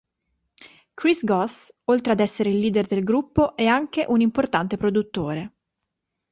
Chris 0.95 1.23
Goss, 1.23 1.71
oltre 1.83 2.13
ad 2.13 2.19
essere 2.21 2.49
il 2.49 2.57
leader 2.57 2.87
del 2.87 3.03
gruppo, 3.03 3.55
è 3.55 3.67
anche 3.67 4.03
un 4.07 4.19
importante 4.19 4.75
produttore. 4.75 5.53